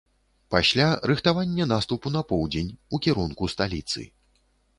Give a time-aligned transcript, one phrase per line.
[0.53, 4.01] Пасля рыхтаванне наступу на поўдзень у кірунку сталіцы.